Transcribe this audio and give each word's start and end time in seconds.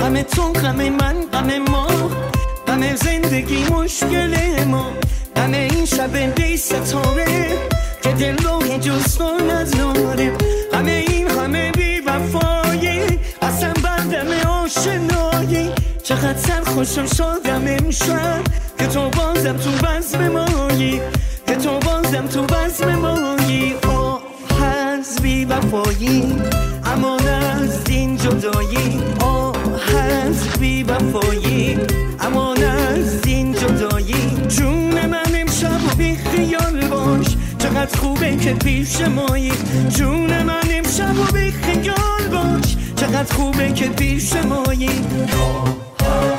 تو 0.00 0.52
غم 0.52 0.76
من 0.76 1.14
غم 1.32 1.58
ما. 1.58 1.86
غم 2.66 2.96
زندگی 2.96 3.64
مشکل 3.64 4.64
ما. 4.64 4.86
غم 5.36 5.52
این 5.52 5.84
شب 5.84 6.16
بی 6.34 6.56
ستاره 6.56 7.46
که 8.02 8.12
دل 8.12 8.36
رو 8.36 8.78
جز 8.78 9.18
تو 9.18 9.24
نداره 9.24 10.32
غم 10.72 10.86
این 10.86 11.28
همه 11.30 11.72
بی 11.72 12.00
وفایی 12.00 13.18
اصلا 13.42 13.72
بردم 13.82 14.48
آشنایی. 14.48 15.70
چقدر 16.02 16.38
سر 16.38 16.60
خوشم 16.64 17.06
شدم 17.06 17.64
امشب 17.66 18.40
که 18.78 18.86
تو 18.86 19.10
بازم 19.10 19.56
تو 19.56 19.70
بزم 19.70 20.28
مایی. 20.28 21.00
که 21.46 21.56
تو 21.56 21.78
بازم 21.78 22.26
تو 22.26 22.42
بزم 22.42 22.94
مایی. 22.94 23.74
آه 23.88 24.22
هز 24.60 25.20
بی 25.22 25.44
وفایی 25.44 26.36
اما 26.84 27.16
از 27.16 27.88
این 27.88 28.16
جدایی. 28.16 28.69
بی 30.60 30.82
وفایی. 30.82 31.78
اما 32.20 32.54
از 32.54 33.26
این 33.26 33.52
جدایی. 33.52 34.14
جون 34.48 35.06
من 35.06 35.34
امشب 35.34 35.96
بی 35.98 36.16
خیال 36.16 36.88
باش. 36.88 37.36
چقدر 37.58 37.98
خوبه 37.98 38.36
که 38.36 38.52
پیش 38.52 39.00
مایی. 39.00 39.52
جون 39.88 40.42
من 40.42 40.68
امشب 40.70 41.18
و 41.18 41.32
بی 41.32 41.50
خیال 41.50 42.28
باش. 42.32 42.76
چقدر 42.96 43.34
خوبه 43.34 43.72
که 43.72 43.88
پیش 43.88 44.32
مایی. 44.32 44.90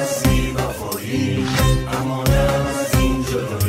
هستی 0.00 0.52
وفایی. 0.56 1.46
اما 2.00 2.22
از 2.22 3.00
این 3.00 3.24
جدایی. 3.24 3.67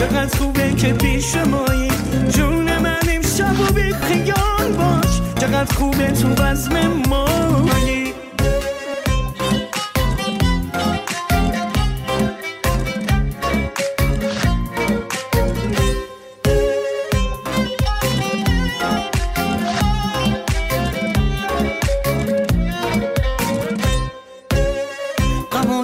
چقدر 0.00 0.38
خوبه 0.38 0.74
که 0.74 0.92
پیش 0.92 1.36
مایی. 1.36 1.90
جون 2.28 2.78
من 2.78 2.98
امشب 3.08 3.60
و 3.60 3.72
بی 3.72 3.92
خیال 3.92 4.72
باش. 4.72 5.20
چقدر 5.40 5.74
خوبه 5.74 6.10
تو 6.10 6.28
بزم 6.28 6.86
مایی. 7.08 8.14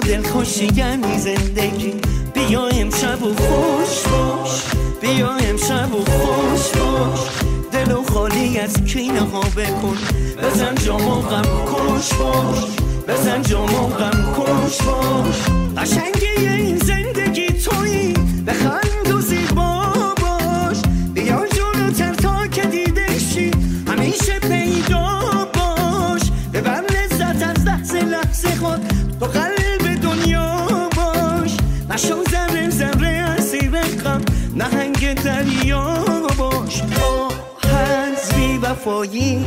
دلخوشی 0.01 0.71
یعنی 0.75 1.17
زندگی. 1.17 1.93
بیا 2.33 2.67
از 9.17 9.23
کینه 9.23 9.31
ها 9.31 9.39
بکن. 9.39 9.97
بزن 10.43 10.75
جام 10.75 11.07
و 11.07 11.21
غم 11.21 11.41
کش 11.41 12.13
باش. 12.13 12.63
بزن 13.07 13.41
جام 13.41 13.73
و 13.75 13.87
غم 13.87 14.33
کش 14.37 14.81
باش. 14.81 15.35
قشنگی 15.77 16.47
این 16.47 16.77
زندگی 16.77 17.47
تویی. 17.47 18.13
بخند 18.47 19.11
و 19.15 19.21
زیبا 19.21 19.93
باش. 20.21 20.77
بیا 21.13 21.43
جلوتر 21.47 22.13
تا 22.13 22.47
که 22.47 22.61
دیده 22.61 23.19
شی. 23.19 23.51
همیشه 23.87 24.39
پیدا 24.39 25.19
باش. 25.53 26.21
ببر 26.53 26.81
لذت 26.81 27.43
از 27.43 27.65
لحظه 27.65 28.01
لحظه 28.01 28.55
خود. 28.55 28.81
تو 29.19 29.25
قلب 29.25 30.01
دنیا 30.01 30.67
باش. 30.95 31.57
نشو 31.89 32.23
ذره 32.31 32.69
ذره 32.69 33.07
اسیر 33.07 33.71
غم. 33.71 34.21
نهنگ 34.55 35.13
دریا 35.13 36.03
باش. 36.37 36.81
وفایی 38.71 39.45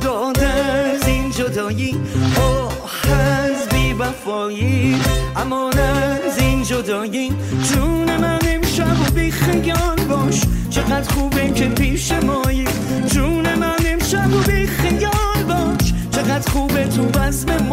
داد 0.00 0.38
از 0.38 1.08
این 1.08 1.30
جدایی. 1.30 1.96
آه 2.40 2.90
هز 3.02 3.68
بی 3.68 3.92
وفایی 3.92 4.96
امان 5.36 5.78
از 5.78 6.38
این 6.38 6.62
جدایی. 6.62 7.32
جون 7.62 8.16
من 8.16 8.38
امشب 8.42 9.00
و 9.00 9.10
بی 9.14 9.30
خیال 9.30 10.00
باش 10.08 10.40
چقدر 10.70 11.10
خوبه 11.14 11.50
که 11.50 11.68
پیش 11.68 12.12
مایی. 12.12 12.64
جون 13.06 13.54
من 13.54 13.76
امشب 13.86 14.34
و 14.34 14.38
بی 14.38 14.66
خیال 14.66 15.42
باش 15.48 15.92
چقدر 16.10 16.50
خوبه 16.50 16.84
تو 16.84 17.02
بزم 17.02 17.68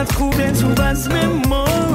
چقدر 0.00 0.14
خوبه 0.14 0.50
تو 0.50 0.68
بزم 0.68 1.26
مایی 1.48 1.89